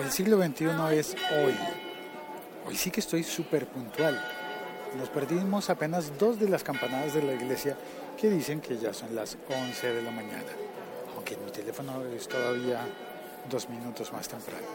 El 0.00 0.10
siglo 0.10 0.42
XXI 0.42 0.98
es 0.98 1.14
hoy. 1.30 1.54
Hoy 2.66 2.74
sí 2.74 2.90
que 2.90 3.00
estoy 3.00 3.22
súper 3.22 3.66
puntual. 3.66 4.18
Nos 4.96 5.10
perdimos 5.10 5.68
apenas 5.68 6.18
dos 6.18 6.40
de 6.40 6.48
las 6.48 6.64
campanadas 6.64 7.12
de 7.12 7.22
la 7.22 7.34
iglesia 7.34 7.76
que 8.18 8.30
dicen 8.30 8.60
que 8.60 8.78
ya 8.78 8.94
son 8.94 9.14
las 9.14 9.36
11 9.48 9.92
de 9.92 10.02
la 10.02 10.10
mañana. 10.10 10.52
Aunque 11.14 11.34
en 11.34 11.44
mi 11.44 11.50
teléfono 11.50 12.02
es 12.16 12.26
todavía 12.28 12.80
dos 13.50 13.68
minutos 13.68 14.10
más 14.10 14.26
temprano. 14.26 14.66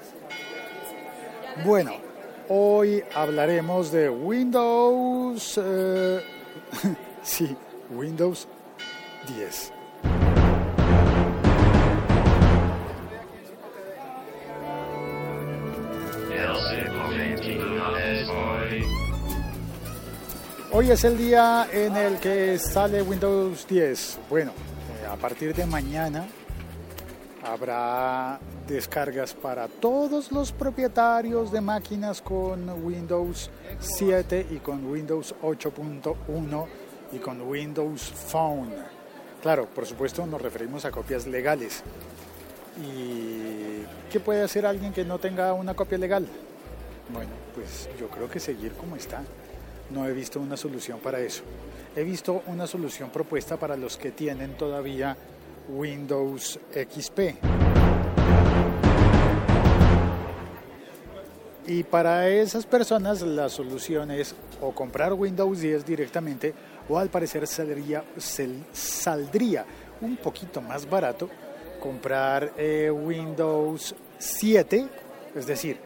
Bueno, 1.65 1.93
hoy 2.47 3.03
hablaremos 3.15 3.91
de 3.91 4.09
Windows... 4.09 5.59
eh, 5.63 6.21
sí, 7.23 7.55
Windows 7.89 8.47
10. 9.35 9.73
Hoy 20.71 20.91
es 20.91 21.03
el 21.03 21.17
día 21.17 21.67
en 21.71 21.95
el 21.95 22.19
que 22.19 22.57
sale 22.59 23.01
Windows 23.01 23.65
10. 23.67 24.19
Bueno, 24.29 24.51
eh, 24.51 25.07
a 25.07 25.15
partir 25.15 25.53
de 25.55 25.65
mañana 25.65 26.27
habrá 27.43 28.39
descargas 28.67 29.33
para 29.33 29.67
todos 29.67 30.31
los 30.31 30.51
propietarios 30.51 31.51
de 31.51 31.61
máquinas 31.61 32.21
con 32.21 32.83
Windows 32.83 33.49
7 33.79 34.47
y 34.51 34.55
con 34.57 34.85
Windows 34.89 35.35
8.1 35.41 36.65
y 37.11 37.19
con 37.19 37.41
Windows 37.41 38.01
Phone. 38.01 38.73
Claro, 39.41 39.67
por 39.67 39.85
supuesto 39.85 40.25
nos 40.25 40.41
referimos 40.41 40.85
a 40.85 40.91
copias 40.91 41.27
legales. 41.27 41.83
¿Y 42.83 43.83
qué 44.11 44.19
puede 44.19 44.43
hacer 44.43 44.65
alguien 44.65 44.91
que 44.91 45.05
no 45.05 45.19
tenga 45.19 45.53
una 45.53 45.73
copia 45.73 45.97
legal? 45.97 46.27
Bueno, 47.09 47.31
pues 47.53 47.89
yo 47.99 48.07
creo 48.09 48.29
que 48.29 48.39
seguir 48.39 48.73
como 48.73 48.95
está. 48.95 49.21
No 49.91 50.07
he 50.07 50.13
visto 50.13 50.39
una 50.39 50.57
solución 50.57 50.99
para 50.99 51.19
eso. 51.19 51.43
He 51.95 52.03
visto 52.03 52.41
una 52.47 52.65
solución 52.67 53.09
propuesta 53.11 53.57
para 53.57 53.77
los 53.77 53.97
que 53.97 54.11
tienen 54.11 54.57
todavía 54.57 55.15
Windows 55.69 56.59
XP. 56.73 57.19
Y 61.67 61.83
para 61.83 62.29
esas 62.29 62.65
personas 62.65 63.21
la 63.21 63.49
solución 63.49 64.11
es 64.11 64.35
o 64.61 64.71
comprar 64.73 65.13
Windows 65.13 65.59
10 65.59 65.85
directamente 65.85 66.53
o 66.87 66.99
al 66.99 67.09
parecer 67.09 67.47
saldría, 67.47 68.03
sal- 68.17 68.65
saldría 68.71 69.65
un 70.01 70.17
poquito 70.17 70.61
más 70.61 70.87
barato 70.87 71.27
comprar 71.79 72.53
eh, 72.57 72.91
Windows 72.91 73.95
7, 74.19 74.87
es 75.35 75.45
decir, 75.47 75.77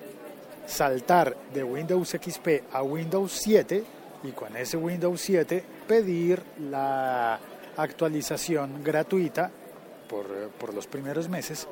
saltar 0.69 1.35
de 1.53 1.63
Windows 1.63 2.09
XP 2.09 2.63
a 2.71 2.83
Windows 2.83 3.31
7 3.31 3.83
y 4.23 4.31
con 4.31 4.55
ese 4.55 4.77
Windows 4.77 5.19
7 5.21 5.63
pedir 5.87 6.41
la 6.69 7.39
actualización 7.75 8.83
gratuita 8.83 9.51
por, 10.07 10.25
eh, 10.25 10.47
por 10.57 10.73
los 10.73 10.87
primeros 10.87 11.29
meses 11.29 11.67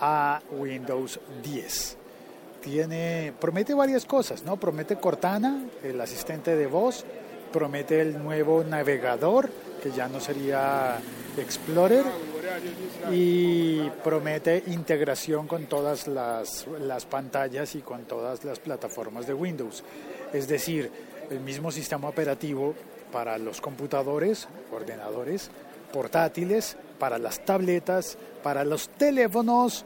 a 0.00 0.40
Windows 0.50 1.20
10. 1.42 1.96
Tiene, 2.62 3.32
promete 3.40 3.74
varias 3.74 4.04
cosas, 4.04 4.44
¿no? 4.44 4.56
Promete 4.58 4.96
Cortana, 4.96 5.64
el 5.82 6.00
asistente 6.00 6.56
de 6.56 6.66
voz, 6.66 7.04
promete 7.52 8.00
el 8.00 8.22
nuevo 8.22 8.64
navegador, 8.64 9.50
que 9.82 9.90
ya 9.92 10.08
no 10.08 10.20
sería 10.20 10.98
Explorer, 11.38 12.04
y 13.12 13.88
promete 14.04 14.62
integración 14.68 15.46
con 15.46 15.66
todas 15.66 16.06
las, 16.06 16.66
las 16.80 17.06
pantallas 17.06 17.74
y 17.74 17.80
con 17.80 18.04
todas 18.04 18.44
las 18.44 18.58
plataformas 18.58 19.26
de 19.26 19.34
Windows. 19.34 19.82
Es 20.32 20.48
decir, 20.48 20.90
el 21.30 21.40
mismo 21.40 21.70
sistema 21.70 22.08
operativo 22.08 22.74
para 23.12 23.38
los 23.38 23.60
computadores, 23.60 24.48
ordenadores, 24.72 25.50
portátiles, 25.92 26.76
para 26.98 27.18
las 27.18 27.44
tabletas, 27.44 28.16
para 28.42 28.64
los 28.64 28.88
teléfonos 28.90 29.84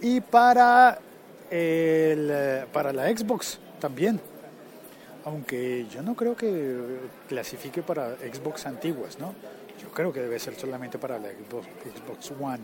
y 0.00 0.20
para, 0.20 0.98
el, 1.50 2.66
para 2.72 2.92
la 2.92 3.08
Xbox 3.08 3.58
también. 3.80 4.20
Aunque 5.24 5.86
yo 5.90 6.02
no 6.02 6.14
creo 6.14 6.36
que 6.36 6.76
clasifique 7.28 7.82
para 7.82 8.16
Xbox 8.16 8.66
antiguas, 8.66 9.18
¿no? 9.18 9.34
Creo 9.98 10.12
que 10.12 10.20
debe 10.20 10.38
ser 10.38 10.54
solamente 10.54 10.96
para 10.96 11.18
la 11.18 11.26
Xbox, 11.30 11.66
Xbox 11.66 12.32
One. 12.40 12.62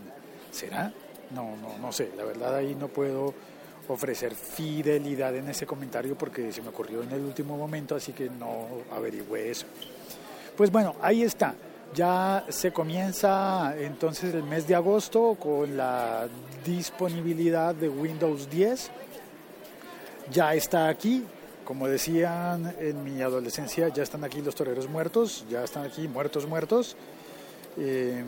¿Será? 0.51 0.93
No, 1.31 1.57
no, 1.57 1.77
no 1.77 1.91
sé. 1.91 2.11
La 2.15 2.23
verdad 2.23 2.55
ahí 2.55 2.75
no 2.75 2.87
puedo 2.87 3.33
ofrecer 3.89 4.33
fidelidad 4.33 5.35
en 5.35 5.49
ese 5.49 5.65
comentario 5.65 6.17
porque 6.17 6.53
se 6.53 6.61
me 6.61 6.69
ocurrió 6.69 7.03
en 7.03 7.11
el 7.11 7.19
último 7.19 7.57
momento, 7.57 7.93
así 7.93 8.13
que 8.13 8.29
no 8.29 8.67
averigüé 8.89 9.51
eso. 9.51 9.65
Pues 10.55 10.71
bueno, 10.71 10.95
ahí 11.01 11.23
está. 11.23 11.55
Ya 11.93 12.45
se 12.47 12.71
comienza 12.71 13.75
entonces 13.77 14.33
el 14.33 14.43
mes 14.43 14.65
de 14.65 14.75
agosto 14.75 15.35
con 15.37 15.75
la 15.75 16.29
disponibilidad 16.63 17.75
de 17.75 17.89
Windows 17.89 18.49
10. 18.49 18.91
Ya 20.31 20.55
está 20.55 20.87
aquí. 20.87 21.25
Como 21.65 21.89
decían 21.89 22.75
en 22.79 23.03
mi 23.03 23.21
adolescencia, 23.21 23.89
ya 23.89 24.03
están 24.03 24.23
aquí 24.23 24.39
los 24.41 24.53
toreros 24.53 24.87
muertos, 24.87 25.45
ya 25.49 25.63
están 25.63 25.83
aquí 25.83 26.07
muertos, 26.07 26.47
muertos. 26.47 26.95
Eh, 27.77 28.23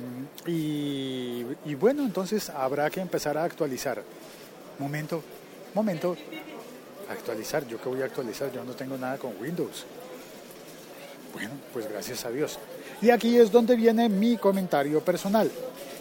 y, 0.46 1.46
y 1.66 1.75
bueno, 1.75 2.03
entonces 2.03 2.50
habrá 2.50 2.90
que 2.90 3.00
empezar 3.00 3.38
a 3.38 3.44
actualizar. 3.44 4.03
Momento, 4.80 5.24
momento. 5.74 6.16
Actualizar, 7.09 7.66
¿yo 7.68 7.81
qué 7.81 7.88
voy 7.88 8.02
a 8.02 8.06
actualizar? 8.06 8.52
Yo 8.52 8.63
no 8.63 8.74
tengo 8.74 8.97
nada 8.97 9.18
con 9.18 9.34
Windows. 9.40 9.86
Bueno, 11.34 11.52
pues 11.72 11.90
gracias 11.90 12.25
a 12.25 12.31
Dios. 12.31 12.59
Y 13.02 13.09
aquí 13.12 13.38
es 13.38 13.52
donde 13.52 13.75
viene 13.75 14.09
mi 14.09 14.38
comentario 14.38 15.02
personal. 15.02 15.50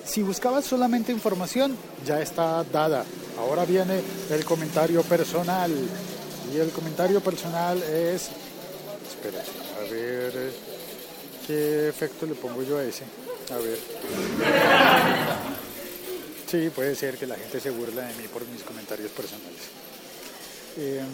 Si 0.04 0.22
buscabas 0.22 0.64
solamente 0.64 1.12
información, 1.12 1.76
ya 2.04 2.20
está 2.20 2.64
dada. 2.64 3.04
Ahora 3.38 3.64
viene 3.64 4.00
el 4.30 4.44
comentario 4.44 5.02
personal. 5.02 5.70
Y 6.52 6.58
el 6.58 6.70
comentario 6.70 7.20
personal 7.20 7.82
es... 7.82 8.30
Espera, 9.08 9.42
a 9.78 9.90
ver... 9.90 10.52
¿Qué 11.46 11.88
efecto 11.88 12.26
le 12.26 12.34
pongo 12.34 12.62
yo 12.64 12.78
a 12.78 12.82
ese? 12.82 13.04
A 13.50 13.56
ver. 13.58 13.78
Sí, 16.46 16.70
puede 16.70 16.94
ser 16.94 17.16
que 17.16 17.26
la 17.26 17.36
gente 17.36 17.60
se 17.60 17.70
burla 17.70 18.02
de 18.02 18.14
mí 18.14 18.28
por 18.32 18.46
mis 18.46 18.62
comentarios 18.62 19.10
personales. 19.10 19.62
Em, 20.76 21.06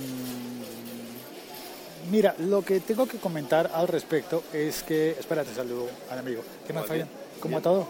mira, 2.11 2.35
lo 2.39 2.63
que 2.63 2.81
tengo 2.81 3.07
que 3.07 3.19
comentar 3.19 3.71
al 3.75 3.89
respecto 3.89 4.45
es 4.53 4.83
que... 4.83 5.11
Espérate, 5.11 5.55
saludo 5.55 5.89
al 6.11 6.19
amigo. 6.19 6.43
¿Qué 6.67 6.73
más, 6.73 6.87
Fabián? 6.87 7.09
¿Cómo 7.41 7.57
va 7.57 7.63
todo? 7.63 7.89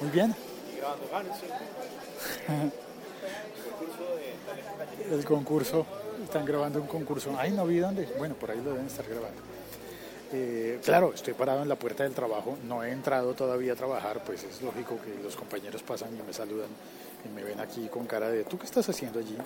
Muy 0.00 0.10
bien. 0.10 0.34
El 5.10 5.24
concurso, 5.24 5.86
están 6.22 6.44
grabando 6.44 6.80
un 6.80 6.86
concurso. 6.86 7.34
Ay, 7.38 7.50
no 7.52 7.66
vi 7.66 7.78
dónde. 7.78 8.08
Bueno, 8.18 8.34
por 8.34 8.50
ahí 8.50 8.60
lo 8.62 8.70
deben 8.72 8.86
estar 8.86 9.06
grabando. 9.06 9.40
Eh, 10.32 10.78
claro, 10.84 11.12
estoy 11.12 11.34
parado 11.34 11.62
en 11.62 11.68
la 11.68 11.74
puerta 11.74 12.04
del 12.04 12.12
trabajo, 12.12 12.56
no 12.68 12.84
he 12.84 12.92
entrado 12.92 13.34
todavía 13.34 13.72
a 13.72 13.76
trabajar, 13.76 14.22
pues 14.24 14.44
es 14.44 14.62
lógico 14.62 14.96
que 15.04 15.20
los 15.22 15.34
compañeros 15.34 15.82
pasan 15.82 16.10
y 16.16 16.22
me 16.22 16.32
saludan 16.32 16.68
y 17.24 17.34
me 17.34 17.42
ven 17.42 17.58
aquí 17.58 17.88
con 17.88 18.06
cara 18.06 18.30
de, 18.30 18.44
¿tú 18.44 18.56
qué 18.56 18.64
estás 18.64 18.88
haciendo 18.88 19.18
allí? 19.18 19.36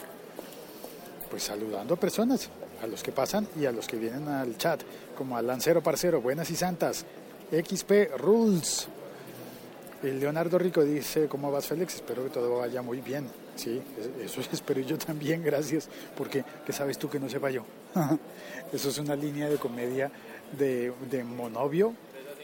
Pues 1.30 1.44
saludando 1.44 1.94
a 1.94 1.96
personas, 1.96 2.50
a 2.82 2.86
los 2.86 3.02
que 3.02 3.12
pasan 3.12 3.48
y 3.58 3.64
a 3.64 3.72
los 3.72 3.86
que 3.86 3.96
vienen 3.96 4.28
al 4.28 4.58
chat, 4.58 4.82
como 5.16 5.38
al 5.38 5.46
Lancero 5.46 5.82
Parcero, 5.82 6.20
buenas 6.20 6.50
y 6.50 6.56
santas, 6.56 7.06
XP 7.50 8.18
Rules. 8.18 8.88
El 10.02 10.20
Leonardo 10.20 10.58
Rico 10.58 10.84
dice, 10.84 11.28
¿cómo 11.28 11.50
vas 11.50 11.66
Félix? 11.66 11.94
Espero 11.94 12.24
que 12.24 12.30
todo 12.30 12.58
vaya 12.58 12.82
muy 12.82 13.00
bien. 13.00 13.26
Sí, 13.56 13.80
eso 14.22 14.42
espero 14.52 14.82
yo 14.82 14.98
también, 14.98 15.42
gracias, 15.42 15.88
porque 16.14 16.44
¿qué 16.66 16.74
sabes 16.74 16.98
tú 16.98 17.08
que 17.08 17.18
no 17.18 17.30
sepa 17.30 17.50
yo? 17.50 17.64
eso 18.72 18.90
es 18.90 18.98
una 18.98 19.16
línea 19.16 19.48
de 19.48 19.56
comedia 19.56 20.10
de, 20.58 20.92
de 21.10 21.24
Monovio, 21.24 21.94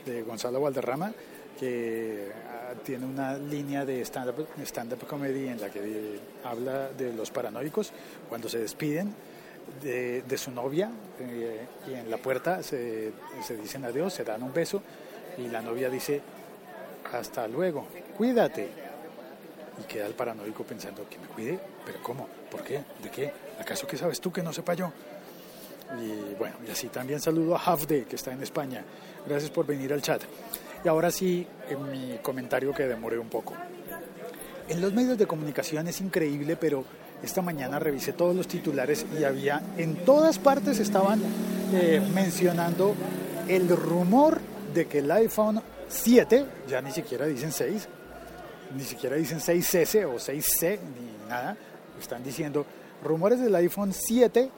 de 0.04 0.22
Gonzalo 0.22 0.60
Valderrama, 0.60 1.12
que 1.58 2.30
ah, 2.48 2.72
tiene 2.84 3.06
una 3.06 3.36
línea 3.36 3.84
de 3.84 4.00
stand-up 4.02 4.46
stand 4.64 4.96
comedy 5.06 5.48
en 5.48 5.60
la 5.60 5.70
que 5.70 5.80
eh, 5.80 6.20
habla 6.44 6.88
de 6.90 7.12
los 7.12 7.30
paranoicos 7.30 7.92
cuando 8.28 8.48
se 8.48 8.58
despiden 8.58 9.14
de, 9.82 10.22
de 10.22 10.38
su 10.38 10.50
novia 10.50 10.90
eh, 11.20 11.66
y 11.88 11.94
en 11.94 12.10
la 12.10 12.16
puerta 12.16 12.62
se, 12.62 13.12
se 13.46 13.56
dicen 13.56 13.84
adiós, 13.84 14.14
se 14.14 14.24
dan 14.24 14.42
un 14.42 14.52
beso 14.52 14.82
y 15.38 15.48
la 15.48 15.60
novia 15.60 15.90
dice 15.90 16.22
hasta 17.12 17.46
luego, 17.48 17.86
cuídate. 18.16 18.68
Y 19.80 19.84
queda 19.84 20.06
el 20.06 20.14
paranoico 20.14 20.62
pensando 20.64 21.08
que 21.08 21.18
me 21.18 21.26
cuide, 21.26 21.58
pero 21.86 22.02
¿cómo? 22.02 22.28
¿Por 22.50 22.62
qué? 22.62 22.84
¿De 23.02 23.10
qué? 23.10 23.32
¿Acaso 23.58 23.86
qué 23.86 23.96
sabes 23.96 24.20
tú 24.20 24.30
que 24.30 24.42
no 24.42 24.52
sepa 24.52 24.74
yo? 24.74 24.92
Y 25.98 26.34
bueno, 26.38 26.56
y 26.66 26.70
así 26.70 26.88
también 26.88 27.20
saludo 27.20 27.56
a 27.56 27.58
Hafde, 27.58 28.04
que 28.04 28.16
está 28.16 28.32
en 28.32 28.42
España. 28.42 28.84
Gracias 29.26 29.50
por 29.50 29.66
venir 29.66 29.92
al 29.92 30.02
chat. 30.02 30.22
Y 30.84 30.88
ahora 30.88 31.10
sí, 31.10 31.46
en 31.68 31.90
mi 31.90 32.18
comentario 32.18 32.72
que 32.72 32.84
demoré 32.86 33.18
un 33.18 33.28
poco. 33.28 33.54
En 34.68 34.80
los 34.80 34.92
medios 34.92 35.18
de 35.18 35.26
comunicación 35.26 35.88
es 35.88 36.00
increíble, 36.00 36.56
pero 36.56 36.84
esta 37.22 37.42
mañana 37.42 37.78
revisé 37.78 38.12
todos 38.12 38.34
los 38.34 38.46
titulares 38.46 39.04
y 39.18 39.24
había, 39.24 39.62
en 39.76 39.96
todas 40.04 40.38
partes 40.38 40.78
estaban 40.78 41.20
eh, 41.72 42.00
mencionando 42.14 42.94
el 43.48 43.68
rumor 43.68 44.40
de 44.72 44.86
que 44.86 45.00
el 45.00 45.10
iPhone 45.10 45.60
7, 45.88 46.46
ya 46.68 46.80
ni 46.80 46.92
siquiera 46.92 47.26
dicen 47.26 47.52
6, 47.52 47.88
ni 48.76 48.84
siquiera 48.84 49.16
dicen 49.16 49.40
6S 49.40 50.04
o 50.06 50.14
6C, 50.14 50.78
ni 50.78 51.28
nada, 51.28 51.56
están 52.00 52.22
diciendo 52.22 52.64
rumores 53.02 53.40
del 53.40 53.54
iPhone 53.56 53.92
7 53.92 54.50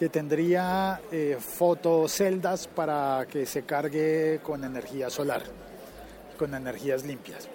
que 0.00 0.08
tendría 0.08 0.98
eh, 1.12 1.36
fotoceldas 1.38 2.66
para 2.68 3.26
que 3.30 3.44
se 3.44 3.64
cargue 3.64 4.40
con 4.42 4.64
energía 4.64 5.10
solar, 5.10 5.42
con 6.38 6.54
energías 6.54 7.04
limpias. 7.04 7.50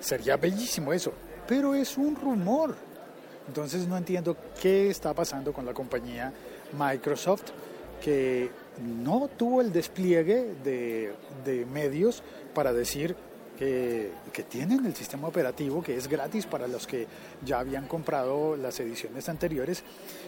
Sería 0.00 0.38
bellísimo 0.38 0.94
eso, 0.94 1.12
pero 1.46 1.74
es 1.74 1.98
un 1.98 2.16
rumor. 2.16 2.74
Entonces 3.46 3.86
no 3.86 3.98
entiendo 3.98 4.34
qué 4.62 4.88
está 4.88 5.12
pasando 5.12 5.52
con 5.52 5.66
la 5.66 5.74
compañía 5.74 6.32
Microsoft, 6.72 7.50
que 8.02 8.48
no 8.82 9.28
tuvo 9.36 9.60
el 9.60 9.70
despliegue 9.70 10.54
de, 10.64 11.12
de 11.44 11.66
medios 11.66 12.22
para 12.54 12.72
decir 12.72 13.14
que, 13.58 14.10
que, 14.32 14.42
tienen 14.42 14.84
el 14.84 14.94
sistema 14.94 15.28
operativo 15.28 15.82
que 15.82 15.96
es 15.96 16.08
gratis 16.08 16.46
para 16.46 16.66
los 16.66 16.86
que 16.86 17.06
ya 17.44 17.60
habían 17.60 17.86
comprado 17.86 18.56
las 18.56 18.78
ediciones 18.80 19.28
anteriores 19.28 19.82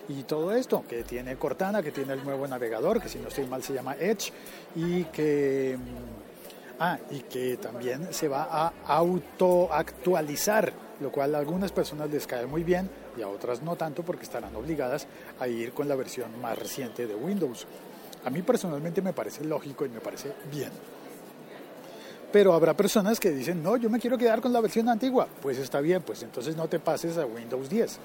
y 0.09 0.23
todo 0.23 0.53
esto, 0.53 0.85
que 0.89 1.03
tiene 1.03 1.37
Cortana, 1.37 1.83
que 1.83 1.93
tiene 1.93 2.13
el 2.13 2.25
nuevo 2.25 2.47
navegador, 2.47 3.01
que 3.01 3.09
si 3.09 3.19
no 3.19 3.29
estoy 3.29 3.47
mal 3.47 3.63
se 3.63 3.75
llama 3.75 3.97
Edge 3.99 4.33
y 4.75 5.05
que, 5.05 5.77
ah, 6.79 6.99
y 7.11 7.21
que 7.21 7.57
también 7.57 8.13
se 8.13 8.29
va 8.29 8.49
a 8.51 8.73
autoactualizar, 8.87 10.73
lo 11.01 11.11
cual 11.11 11.35
a 11.35 11.39
algunas 11.39 11.73
personas 11.73 12.11
les 12.11 12.27
cae 12.27 12.47
muy 12.47 12.63
bien 12.63 12.89
y 13.17 13.23
a 13.23 13.29
otras 13.29 13.63
no 13.63 13.77
tanto 13.77 14.03
porque 14.03 14.25
estarán 14.25 14.55
obligadas 14.55 15.07
a 15.41 15.49
ir 15.49 15.73
con 15.73 15.89
la 15.89 15.97
versión 15.97 16.41
más 16.41 16.59
reciente 16.59 17.07
de 17.07 17.15
Windows. 17.15 17.67
A 18.25 18.31
mí 18.31 18.43
personalmente 18.43 19.03
me 19.03 19.13
parece 19.13 19.45
lógico 19.45 19.87
y 19.87 19.89
me 19.89 20.01
parece 20.01 20.33
bien. 20.51 20.71
Pero 22.33 22.53
habrá 22.53 22.75
personas 22.75 23.21
que 23.21 23.31
dicen, 23.31 23.63
no, 23.63 23.77
yo 23.77 23.89
me 23.89 23.99
quiero 23.99 24.19
quedar 24.19 24.41
con 24.41 24.53
la 24.53 24.61
versión 24.61 24.89
antigua. 24.89 25.29
Pues 25.41 25.59
está 25.59 25.81
bien, 25.81 26.03
pues 26.03 26.23
entonces 26.23 26.57
no 26.57 26.69
te 26.69 26.79
pases 26.79 27.17
a 27.19 27.27
Windows 27.27 27.69
10. 27.69 27.99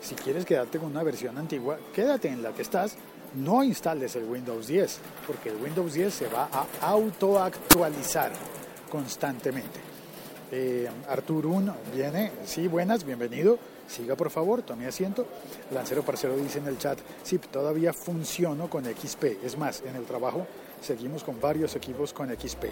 Si 0.00 0.14
quieres 0.14 0.44
quedarte 0.44 0.78
con 0.78 0.90
una 0.90 1.02
versión 1.02 1.38
antigua, 1.38 1.78
quédate 1.94 2.28
en 2.28 2.42
la 2.42 2.52
que 2.52 2.62
estás. 2.62 2.96
No 3.34 3.62
instales 3.62 4.16
el 4.16 4.24
Windows 4.24 4.66
10, 4.66 4.98
porque 5.26 5.50
el 5.50 5.56
Windows 5.56 5.92
10 5.92 6.14
se 6.14 6.28
va 6.28 6.48
a 6.52 6.66
autoactualizar 6.80 8.32
constantemente. 8.90 9.80
Eh, 10.52 10.88
Artur 11.08 11.46
1 11.46 11.74
viene, 11.94 12.32
sí, 12.44 12.68
buenas, 12.68 13.04
bienvenido. 13.04 13.58
Siga 13.88 14.16
por 14.16 14.30
favor, 14.30 14.62
tome 14.62 14.86
asiento. 14.86 15.26
Lancero 15.72 16.02
Parcero 16.02 16.36
dice 16.36 16.58
en 16.58 16.66
el 16.66 16.78
chat, 16.78 16.98
sí, 17.22 17.38
todavía 17.38 17.92
funciono 17.92 18.70
con 18.70 18.84
XP. 18.84 19.44
Es 19.44 19.58
más, 19.58 19.82
en 19.86 19.96
el 19.96 20.04
trabajo 20.04 20.46
seguimos 20.80 21.24
con 21.24 21.40
varios 21.40 21.76
equipos 21.76 22.12
con 22.12 22.28
XP. 22.28 22.64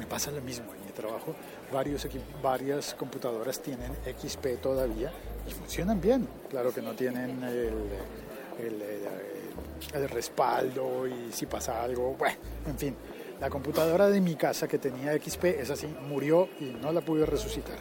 Me 0.00 0.06
pasa 0.06 0.30
lo 0.30 0.40
mismo 0.40 0.72
en 0.72 0.86
mi 0.86 0.92
trabajo. 0.92 1.34
Varios 1.70 2.08
varias 2.42 2.94
computadoras 2.94 3.60
tienen 3.60 3.92
XP 4.06 4.58
todavía 4.62 5.12
y 5.46 5.52
funcionan 5.52 6.00
bien. 6.00 6.26
Claro 6.48 6.72
que 6.72 6.80
no 6.80 6.94
tienen 6.94 7.44
el, 7.44 7.68
el, 8.64 8.82
el, 9.92 10.08
respaldo 10.08 11.06
y 11.06 11.30
si 11.30 11.44
pasa 11.44 11.82
algo, 11.82 12.14
bueno, 12.14 12.36
en 12.66 12.78
fin. 12.78 12.96
La 13.40 13.50
computadora 13.50 14.08
de 14.08 14.22
mi 14.22 14.36
casa 14.36 14.66
que 14.66 14.78
tenía 14.78 15.12
XP 15.12 15.44
es 15.44 15.68
así, 15.68 15.86
murió 16.08 16.48
y 16.60 16.76
no 16.80 16.92
la 16.92 17.02
pude 17.02 17.26
resucitar. 17.26 17.76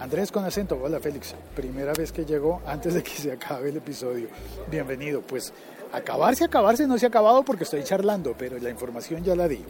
Andrés 0.00 0.32
con 0.32 0.44
acento, 0.44 0.76
hola 0.82 0.98
Félix, 0.98 1.36
primera 1.54 1.92
vez 1.92 2.10
que 2.10 2.24
llego 2.24 2.62
antes 2.66 2.94
de 2.94 3.02
que 3.04 3.10
se 3.12 3.30
acabe 3.30 3.68
el 3.68 3.76
episodio. 3.76 4.28
Bienvenido, 4.68 5.20
pues 5.20 5.52
acabarse, 5.92 6.44
acabarse 6.44 6.88
no 6.88 6.98
se 6.98 7.06
ha 7.06 7.08
acabado 7.08 7.44
porque 7.44 7.62
estoy 7.62 7.84
charlando, 7.84 8.34
pero 8.36 8.58
la 8.58 8.70
información 8.70 9.22
ya 9.22 9.36
la 9.36 9.46
di. 9.46 9.64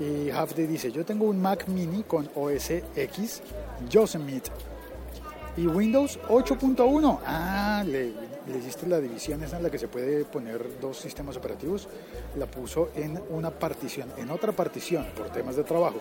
Y 0.00 0.30
Hafde 0.30 0.66
dice, 0.66 0.90
yo 0.90 1.04
tengo 1.04 1.26
un 1.26 1.40
Mac 1.40 1.68
mini 1.68 2.02
con 2.02 2.28
OS 2.34 2.70
X, 2.96 3.42
Yosemite 3.88 4.50
y 5.56 5.66
Windows 5.66 6.18
8.1. 6.28 7.18
Ah, 7.26 7.84
le, 7.86 8.06
le 8.46 8.58
hiciste 8.58 8.86
la 8.86 8.98
división 8.98 9.42
esa 9.42 9.58
en 9.58 9.62
la 9.62 9.70
que 9.70 9.78
se 9.78 9.88
puede 9.88 10.24
poner 10.24 10.80
dos 10.80 10.96
sistemas 10.96 11.36
operativos. 11.36 11.86
La 12.38 12.46
puso 12.46 12.90
en 12.94 13.20
una 13.28 13.50
partición, 13.50 14.08
en 14.16 14.30
otra 14.30 14.52
partición 14.52 15.06
por 15.14 15.28
temas 15.28 15.56
de 15.56 15.64
trabajo, 15.64 15.98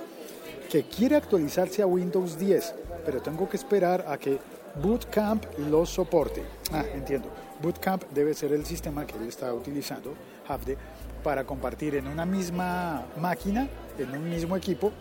que 0.72 0.84
quiere 0.84 1.18
actualizarse 1.18 1.82
a 1.82 1.86
Windows 1.86 2.40
10 2.40 2.76
pero 3.06 3.22
tengo 3.22 3.50
que 3.50 3.58
esperar 3.58 4.06
a 4.08 4.18
que 4.18 4.38
Bootcamp 4.76 5.46
lo 5.70 5.86
soporte. 5.86 6.44
Ah, 6.72 6.84
entiendo. 6.94 7.30
Bootcamp 7.62 8.04
debe 8.12 8.34
ser 8.34 8.54
el 8.54 8.66
sistema 8.66 9.06
que 9.06 9.18
él 9.18 9.28
está 9.28 9.54
utilizando, 9.54 10.14
Havde, 10.48 10.78
para 11.24 11.44
compartir 11.44 11.96
en 11.96 12.08
una 12.08 12.26
misma 12.26 13.06
máquina, 13.18 13.68
en 13.98 14.12
un 14.12 14.30
mismo 14.30 14.56
equipo, 14.56 14.92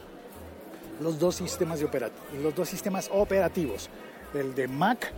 los 1.01 1.19
dos 1.19 1.37
sistemas, 1.37 1.79
de 1.79 1.89
los 2.43 2.55
dos 2.55 2.69
sistemas 2.69 3.09
operativos, 3.13 3.89
el 4.35 4.55
de 4.55 4.67
Mac 4.67 5.13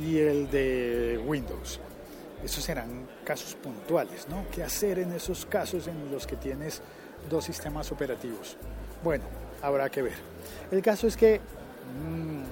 y 0.00 0.18
el 0.18 0.50
de 0.50 1.22
Windows. 1.26 1.80
Esos 2.42 2.64
serán 2.64 3.06
casos 3.24 3.54
puntuales, 3.54 4.28
¿no? 4.28 4.44
¿Qué 4.50 4.62
hacer 4.62 4.98
en 4.98 5.12
esos 5.12 5.44
casos 5.44 5.86
en 5.88 6.10
los 6.10 6.26
que 6.26 6.36
tienes 6.36 6.80
dos 7.28 7.44
sistemas 7.44 7.92
operativos? 7.92 8.56
Bueno, 9.04 9.24
habrá 9.60 9.90
que 9.90 10.02
ver. 10.02 10.14
El 10.70 10.80
caso 10.80 11.06
es 11.06 11.16
que 11.16 11.40
Mm, 11.86 12.42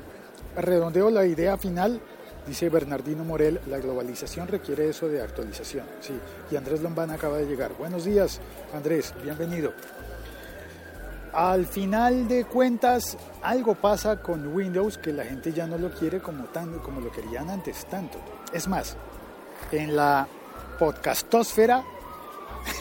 redondeo 0.56 1.10
la 1.10 1.26
idea 1.26 1.56
final, 1.56 2.00
dice 2.46 2.68
Bernardino 2.68 3.24
Morel, 3.24 3.60
la 3.66 3.78
globalización 3.78 4.48
requiere 4.48 4.88
eso 4.88 5.08
de 5.08 5.22
actualización. 5.22 5.86
Sí, 6.00 6.14
y 6.50 6.56
Andrés 6.56 6.82
Lombán 6.82 7.10
acaba 7.10 7.38
de 7.38 7.46
llegar. 7.46 7.72
Buenos 7.78 8.04
días, 8.04 8.40
Andrés, 8.74 9.14
bienvenido. 9.22 9.72
Al 11.32 11.66
final 11.66 12.28
de 12.28 12.44
cuentas, 12.44 13.18
algo 13.42 13.74
pasa 13.74 14.22
con 14.22 14.54
Windows 14.54 14.98
que 14.98 15.12
la 15.12 15.24
gente 15.24 15.52
ya 15.52 15.66
no 15.66 15.76
lo 15.76 15.90
quiere 15.90 16.20
como, 16.20 16.44
tan, 16.44 16.78
como 16.78 17.00
lo 17.00 17.10
querían 17.10 17.50
antes 17.50 17.86
tanto. 17.86 18.18
Es 18.52 18.68
más, 18.68 18.96
en 19.72 19.96
la 19.96 20.28
podcastosfera, 20.78 21.84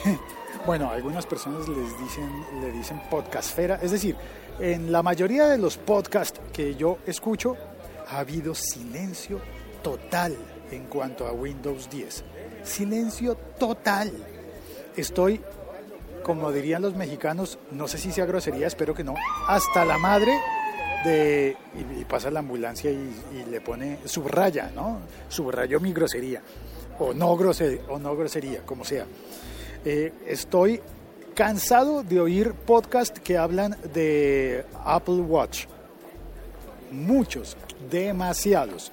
bueno, 0.65 0.89
algunas 0.89 1.25
personas 1.25 1.67
les 1.67 1.99
dicen, 1.99 2.45
le 2.61 2.71
dicen 2.71 3.01
podcastfera, 3.09 3.79
es 3.81 3.91
decir, 3.91 4.15
en 4.59 4.91
la 4.91 5.03
mayoría 5.03 5.47
de 5.47 5.57
los 5.57 5.77
podcasts 5.77 6.39
que 6.53 6.75
yo 6.75 6.99
escucho 7.05 7.57
ha 8.09 8.19
habido 8.19 8.55
silencio 8.55 9.41
total 9.81 10.37
en 10.71 10.85
cuanto 10.85 11.27
a 11.27 11.31
Windows 11.31 11.89
10. 11.89 12.23
Silencio 12.63 13.35
total. 13.59 14.11
Estoy, 14.95 15.41
como 16.23 16.51
dirían 16.51 16.81
los 16.81 16.95
mexicanos, 16.95 17.57
no 17.71 17.87
sé 17.87 17.97
si 17.97 18.11
sea 18.11 18.25
grosería, 18.25 18.67
espero 18.67 18.93
que 18.93 19.03
no, 19.03 19.15
hasta 19.47 19.83
la 19.85 19.97
madre 19.97 20.31
de... 21.03 21.57
Y, 21.99 22.05
pasa 22.05 22.31
la 22.31 22.39
ambulancia 22.39 22.91
y, 22.91 23.45
le 23.49 23.59
pone 23.59 23.99
subraya, 24.05 24.71
¿no? 24.73 24.99
Subrayó 25.27 25.79
mi 25.79 25.91
grosería. 25.91 26.41
O 26.99 27.13
no, 27.13 27.35
grosería, 27.35 27.81
o 27.89 27.99
no 27.99 28.15
grosería, 28.15 28.61
como 28.65 28.85
sea. 28.85 29.05
Eh, 29.85 30.13
estoy 30.27 30.81
cansado 31.35 32.03
de 32.03 32.19
oír 32.19 32.53
podcasts 32.53 33.19
que 33.19 33.37
hablan 33.37 33.75
de 33.93 34.65
Apple 34.85 35.15
Watch. 35.15 35.65
Muchos, 36.91 37.57
demasiados. 37.89 38.91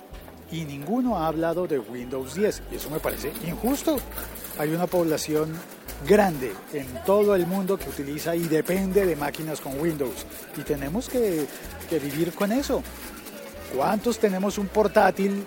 Y 0.51 0.65
ninguno 0.65 1.17
ha 1.17 1.29
hablado 1.29 1.69
de 1.69 1.79
Windows 1.79 2.35
10. 2.35 2.63
Y 2.73 2.77
eso 2.77 2.91
me 2.91 2.99
parece 2.99 3.33
injusto. 3.47 3.99
Hay 4.59 4.71
una 4.75 4.87
población 4.89 5.53
grande 6.09 6.53
en 6.73 6.87
todo 7.05 7.37
el 7.37 7.47
mundo 7.47 7.79
que 7.79 7.89
utiliza 7.89 8.35
y 8.35 8.49
depende 8.49 9.07
de 9.07 9.15
máquinas 9.15 9.61
con 9.61 9.79
Windows. 9.81 10.27
Y 10.57 10.63
tenemos 10.63 11.09
que, 11.09 11.47
vivir 11.91 12.33
con 12.33 12.51
eso. 12.51 12.83
¿Cuántos 13.77 14.19
tenemos 14.19 14.59
un 14.59 14.67
portátil 14.67 15.45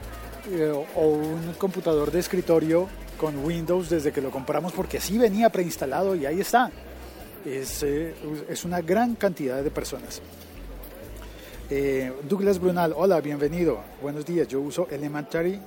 eh, 0.52 0.72
o 0.96 1.08
un 1.08 1.54
computador 1.58 2.12
de 2.12 2.20
escritorio 2.20 2.88
con 3.24 3.46
Windows 3.46 3.90
desde 3.90 4.12
que 4.12 4.20
lo 4.20 4.32
compramos 4.32 4.74
porque 4.74 4.98
así 4.98 5.18
venía 5.18 5.50
preinstalado 5.50 6.14
y 6.14 6.26
ahí 6.26 6.42
está. 6.42 6.70
Es, 7.46 7.82
eh, 7.82 8.14
es 8.50 8.66
una 8.66 8.82
gran 8.82 9.16
cantidad 9.16 9.64
de 9.64 9.72
personas. 9.72 10.22
Eh, 11.70 12.12
Douglas 12.28 12.60
Brunal, 12.60 12.94
hola, 12.94 13.22
bienvenido. 13.22 13.80
Buenos 14.02 14.26
días. 14.26 14.46
Yo 14.50 14.60
uso 14.60 14.90
Elementary 14.92 15.58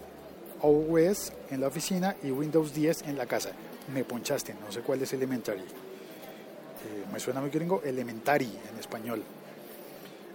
OS 0.61 1.33
en 1.51 1.63
la 1.63 1.69
oficina 1.69 2.15
y 2.23 2.31
Windows 2.31 2.75
10 2.75 3.05
en 3.05 3.17
la 3.17 3.25
casa. 3.25 3.53
Me 3.91 4.05
ponchaste, 4.05 4.53
no 4.63 4.71
sé 4.71 4.81
cuál 4.83 5.01
es 5.01 5.15
Elementary. 5.15 5.61
Eh, 5.61 7.07
me 7.11 7.19
suena 7.19 7.41
muy 7.41 7.49
gringo, 7.49 7.81
Elementary 7.83 8.53
en 8.71 8.79
español. 8.79 9.23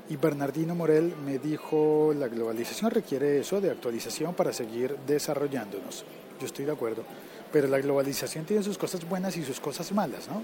Y 0.10 0.16
Bernardino 0.16 0.74
Morel 0.74 1.14
me 1.24 1.38
dijo, 1.38 2.16
la 2.18 2.28
globalización 2.30 2.90
requiere 2.90 3.42
eso 3.42 3.62
de 3.62 3.70
actualización 3.70 4.34
para 4.34 4.52
seguir 4.52 4.98
desarrollándonos 5.06 6.04
yo 6.42 6.48
estoy 6.48 6.66
de 6.66 6.72
acuerdo. 6.72 7.04
Pero 7.52 7.68
la 7.68 7.80
globalización 7.80 8.46
tiene 8.46 8.64
sus 8.64 8.78
cosas 8.78 9.08
buenas 9.08 9.38
y 9.38 9.44
sus 9.44 9.60
cosas 9.60 9.92
malas, 9.92 10.28
¿no? 10.28 10.44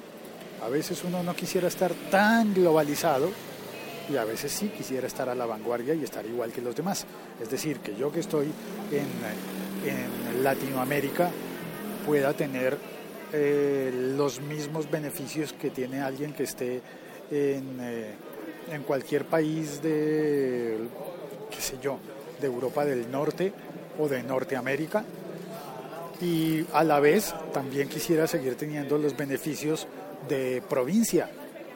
A 0.65 0.69
veces 0.69 1.03
uno 1.03 1.21
no 1.23 1.35
quisiera 1.35 1.67
estar 1.67 1.93
tan 2.09 2.53
globalizado 2.53 3.29
y 4.09 4.17
a 4.17 4.23
veces 4.23 4.51
sí 4.51 4.69
quisiera 4.69 5.07
estar 5.07 5.29
a 5.29 5.35
la 5.35 5.45
vanguardia 5.45 5.93
y 5.93 6.03
estar 6.03 6.25
igual 6.25 6.51
que 6.51 6.61
los 6.61 6.75
demás. 6.75 7.05
Es 7.41 7.49
decir, 7.49 7.79
que 7.79 7.95
yo 7.95 8.11
que 8.11 8.21
estoy 8.21 8.47
en, 8.91 9.89
en 9.89 10.43
Latinoamérica 10.43 11.29
pueda 12.05 12.33
tener 12.33 12.77
eh, 13.33 13.91
los 14.15 14.39
mismos 14.39 14.89
beneficios 14.89 15.51
que 15.51 15.69
tiene 15.69 16.01
alguien 16.01 16.33
que 16.33 16.43
esté 16.43 16.81
en, 17.29 17.77
eh, 17.81 18.13
en 18.71 18.83
cualquier 18.83 19.25
país 19.25 19.81
de, 19.81 20.77
qué 21.51 21.61
sé 21.61 21.77
yo, 21.81 21.99
de 22.39 22.47
Europa 22.47 22.85
del 22.85 23.11
Norte 23.11 23.51
o 23.99 24.07
de 24.07 24.23
Norteamérica. 24.23 25.03
Y 26.21 26.65
a 26.73 26.83
la 26.83 26.99
vez 26.99 27.35
también 27.53 27.89
quisiera 27.89 28.25
seguir 28.27 28.55
teniendo 28.55 28.97
los 28.97 29.15
beneficios 29.15 29.87
de 30.27 30.63
provincia. 30.67 31.29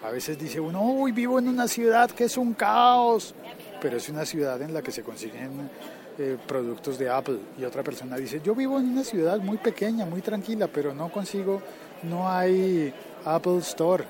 A 0.03 0.09
veces 0.09 0.37
dice 0.39 0.59
uno, 0.59 0.81
uy, 0.83 1.11
vivo 1.11 1.37
en 1.37 1.47
una 1.47 1.67
ciudad 1.67 2.09
que 2.09 2.23
es 2.23 2.37
un 2.37 2.53
caos, 2.53 3.35
pero 3.79 3.97
es 3.97 4.09
una 4.09 4.25
ciudad 4.25 4.59
en 4.61 4.73
la 4.73 4.81
que 4.81 4.91
se 4.91 5.03
consiguen 5.03 5.69
eh, 6.17 6.37
productos 6.47 6.97
de 6.97 7.09
Apple. 7.09 7.37
Y 7.59 7.63
otra 7.65 7.83
persona 7.83 8.17
dice, 8.17 8.41
yo 8.43 8.55
vivo 8.55 8.79
en 8.79 8.89
una 8.89 9.03
ciudad 9.03 9.39
muy 9.39 9.57
pequeña, 9.57 10.05
muy 10.05 10.21
tranquila, 10.21 10.67
pero 10.67 10.93
no 10.93 11.11
consigo, 11.11 11.61
no 12.03 12.27
hay 12.29 12.91
Apple 13.25 13.59
Store 13.59 14.03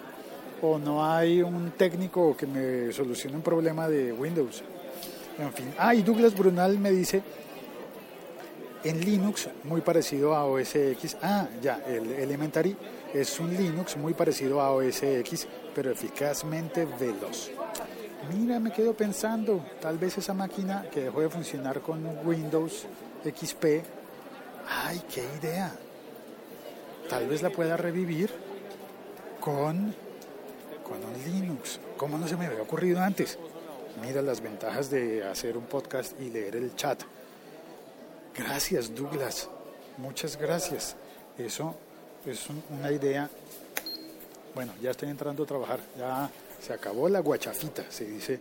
o 0.62 0.78
no 0.78 1.06
hay 1.06 1.42
un 1.42 1.72
técnico 1.72 2.38
que 2.38 2.48
me 2.48 2.94
solucione 2.94 3.36
un 3.36 3.42
problema 3.42 3.90
de 3.90 4.14
Windows. 4.14 4.64
En 5.38 5.52
fin. 5.54 5.74
Ah, 5.78 5.94
y 5.94 6.04
Douglas 6.04 6.36
Brunal 6.36 6.78
me 6.80 6.92
dice, 6.92 7.22
en 8.84 9.00
Linux, 9.04 9.50
muy 9.64 9.82
parecido 9.82 10.36
a 10.36 10.46
OS 10.46 10.76
X, 10.76 11.18
ah, 11.22 11.48
ya, 11.62 11.82
el 11.88 12.12
Elementary 12.12 12.76
es 13.14 13.40
un 13.40 13.56
Linux 13.56 13.98
muy 13.98 14.14
parecido 14.14 14.62
a 14.62 14.72
OS 14.72 15.04
X, 15.04 15.48
pero 15.76 15.92
eficazmente 15.92 16.86
veloz. 16.86 17.52
Mira, 18.34 18.60
me 18.60 18.72
quedo 18.72 18.94
pensando, 18.94 19.66
tal 19.82 19.98
vez 19.98 20.18
esa 20.18 20.34
máquina 20.34 20.86
que 20.92 21.02
dejó 21.02 21.22
de 21.22 21.30
funcionar 21.30 21.82
con 21.82 22.26
Windows 22.26 22.86
XP, 23.24 23.66
ay, 24.68 25.02
qué 25.14 25.24
idea. 25.42 25.76
Tal 27.10 27.28
vez 27.28 27.42
la 27.42 27.50
pueda 27.50 27.76
revivir 27.78 28.32
con, 29.40 29.94
con 30.84 31.04
un 31.04 31.24
Linux. 31.26 31.80
¿Cómo 31.98 32.18
no 32.18 32.28
se 32.28 32.38
me 32.38 32.46
había 32.46 32.62
ocurrido 32.62 33.02
antes? 33.02 33.38
Mira 34.02 34.22
las 34.22 34.40
ventajas 34.40 34.90
de 34.90 35.24
hacer 35.28 35.58
un 35.58 35.66
podcast 35.66 36.20
y 36.22 36.30
leer 36.30 36.56
el 36.56 36.76
chat. 36.76 37.04
Gracias, 38.36 38.94
Douglas. 38.96 39.50
Muchas 39.98 40.38
gracias. 40.38 40.96
Eso 41.38 41.76
es 42.26 42.48
una 42.70 42.92
idea. 42.92 43.30
Bueno, 44.56 44.74
ya 44.82 44.92
estoy 44.92 45.10
entrando 45.10 45.44
a 45.44 45.46
trabajar. 45.46 45.80
Ya 45.98 46.30
se 46.62 46.74
acabó 46.74 47.10
la 47.10 47.20
guachafita, 47.20 47.92
se 47.92 48.06
dice 48.06 48.40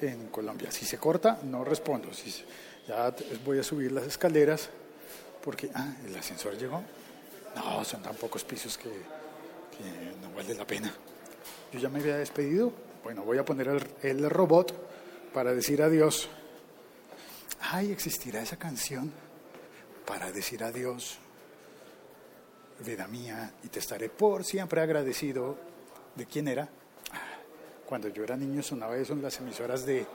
en 0.00 0.28
Colombia. 0.28 0.70
Si 0.70 0.84
se 0.84 0.98
corta, 0.98 1.38
no 1.44 1.64
respondo. 1.64 2.08
Ya 2.86 3.14
voy 3.44 3.58
a 3.58 3.62
subir 3.62 3.92
las 3.92 4.04
escaleras 4.04 4.68
porque, 5.42 5.70
ah, 5.74 5.94
el 6.06 6.16
ascensor 6.16 6.56
llegó. 6.58 6.82
No, 7.56 7.84
son 7.84 8.02
tan 8.02 8.14
pocos 8.14 8.44
pisos 8.44 8.76
que, 8.76 8.90
no 10.20 10.32
vale 10.34 10.54
la 10.54 10.66
pena. 10.66 10.92
Yo 11.72 11.80
ya 11.80 11.88
me 11.88 12.00
había 12.00 12.18
despedido. 12.18 12.72
Bueno, 13.02 13.22
voy 13.22 13.38
a 13.38 13.44
poner 13.44 13.68
el, 13.68 13.86
el 14.02 14.30
robot 14.30 14.74
para 15.32 15.54
decir 15.54 15.82
adiós. 15.82 16.28
Ay, 17.60 17.92
existirá 17.92 18.40
esa 18.40 18.56
canción 18.56 19.12
para 20.06 20.32
decir 20.32 20.62
adiós, 20.64 21.18
vida 22.84 23.06
mía, 23.08 23.52
y 23.64 23.68
te 23.68 23.78
estaré 23.78 24.08
por 24.08 24.44
siempre 24.44 24.80
agradecido. 24.80 25.58
¿De 26.14 26.26
quién 26.26 26.48
era? 26.48 26.68
Cuando 27.86 28.08
yo 28.08 28.24
era 28.24 28.36
niño 28.36 28.62
sonaba 28.62 28.96
eso 28.96 29.12
en 29.12 29.22
las 29.22 29.38
emisoras 29.38 29.86
de, 29.86 30.06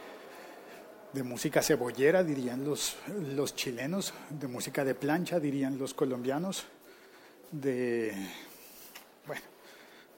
de 1.14 1.24
música 1.24 1.62
cebollera, 1.62 2.24
dirían 2.24 2.64
los, 2.64 2.98
los 3.36 3.56
chilenos, 3.56 4.14
de 4.30 4.48
música 4.48 4.84
de 4.84 4.96
plancha, 4.96 5.40
dirían 5.40 5.78
los 5.78 5.94
colombianos, 5.94 6.66
de, 7.52 8.14
bueno, 9.26 9.44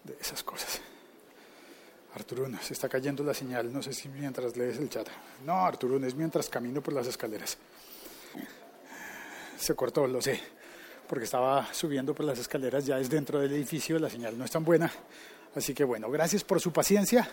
de 0.04 0.18
esas 0.20 0.44
cosas. 0.44 0.82
Arturún, 2.16 2.58
se 2.62 2.74
está 2.74 2.88
cayendo 2.88 3.26
la 3.26 3.34
señal, 3.34 3.72
no 3.74 3.84
sé 3.84 3.92
si 3.92 4.08
mientras 4.08 4.56
lees 4.56 4.78
el 4.78 4.90
chat. 4.90 5.06
No, 5.46 5.66
Arturún, 5.66 6.06
es 6.06 6.16
mientras 6.16 6.50
camino 6.50 6.82
por 6.82 6.94
las 6.94 7.08
escaleras. 7.08 7.58
Se 9.58 9.76
cortó, 9.76 10.08
lo 10.08 10.22
sé, 10.22 10.40
porque 11.10 11.26
estaba 11.26 11.74
subiendo 11.74 12.16
por 12.16 12.26
las 12.26 12.40
escaleras, 12.40 12.86
ya 12.86 12.98
es 13.00 13.10
dentro 13.10 13.42
del 13.42 13.52
edificio, 13.52 14.00
la 14.00 14.10
señal 14.10 14.38
no 14.38 14.46
es 14.46 14.52
tan 14.52 14.64
buena. 14.64 14.90
Así 15.56 15.74
que 15.74 15.84
bueno, 15.84 16.10
gracias 16.10 16.44
por 16.46 16.62
su 16.62 16.72
paciencia. 16.72 17.30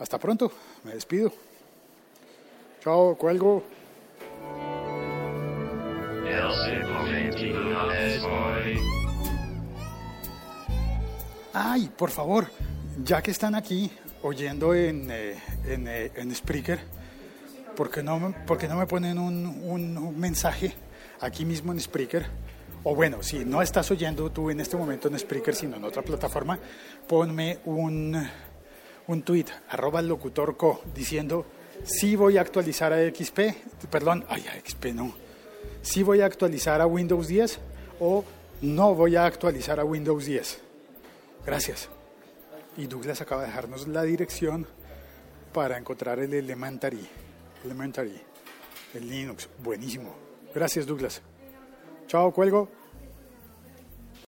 Hasta 0.00 0.18
pronto, 0.18 0.50
me 0.82 0.94
despido. 0.94 1.32
Chao, 2.82 3.14
cuelgo. 3.16 3.62
Ay, 11.54 11.90
por 11.96 12.10
favor, 12.10 12.48
ya 13.04 13.22
que 13.22 13.30
están 13.30 13.54
aquí 13.54 13.90
oyendo 14.22 14.74
en, 14.74 15.10
eh, 15.10 15.38
en, 15.66 15.88
eh, 15.88 16.12
en 16.14 16.34
Spreaker, 16.34 16.80
¿por 17.76 17.90
qué 17.90 18.02
no, 18.02 18.18
no 18.18 18.76
me 18.76 18.86
ponen 18.86 19.18
un, 19.18 19.46
un 19.46 20.18
mensaje 20.18 20.74
aquí 21.20 21.44
mismo 21.44 21.72
en 21.72 21.80
Spreaker? 21.80 22.26
o 22.84 22.94
bueno, 22.94 23.22
si 23.22 23.44
no 23.44 23.62
estás 23.62 23.90
oyendo 23.90 24.30
tú 24.30 24.50
en 24.50 24.60
este 24.60 24.76
momento 24.76 25.08
en 25.08 25.18
Spreaker, 25.18 25.54
sino 25.54 25.76
en 25.76 25.84
otra 25.84 26.02
plataforma, 26.02 26.58
ponme 27.06 27.58
un, 27.64 28.20
un 29.06 29.22
tweet, 29.22 29.46
arroba 29.68 30.02
locutorco, 30.02 30.82
diciendo 30.94 31.46
si 31.84 32.16
voy 32.16 32.38
a 32.38 32.40
actualizar 32.40 32.92
a 32.92 32.98
XP, 33.08 33.88
perdón, 33.90 34.24
ay, 34.28 34.44
a 34.48 34.60
XP 34.60 34.86
no, 34.94 35.14
si 35.82 36.02
voy 36.02 36.20
a 36.20 36.26
actualizar 36.26 36.80
a 36.80 36.86
Windows 36.86 37.28
10 37.28 37.58
o 38.00 38.24
no 38.62 38.94
voy 38.94 39.16
a 39.16 39.26
actualizar 39.26 39.80
a 39.80 39.84
Windows 39.84 40.24
10. 40.24 40.60
Gracias. 41.44 41.88
Y 42.76 42.86
Douglas 42.86 43.20
acaba 43.20 43.42
de 43.42 43.48
dejarnos 43.48 43.86
la 43.88 44.02
dirección 44.02 44.66
para 45.52 45.76
encontrar 45.76 46.18
el 46.18 46.32
Elementary. 46.32 47.06
Elementary. 47.64 48.20
El 48.94 49.08
Linux. 49.08 49.48
Buenísimo. 49.62 50.14
Gracias, 50.54 50.86
Douglas. 50.86 51.22
Chao, 52.06 52.32
cuelgo. 52.32 52.68